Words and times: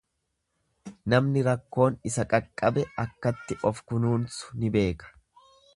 Namni 1.13 1.43
rakkoon 1.47 1.99
isa 2.11 2.25
qaqqabe 2.33 2.87
akkatti 3.05 3.61
of 3.71 3.87
kunuunsu 3.93 4.63
ni 4.63 4.75
beeka. 4.79 5.17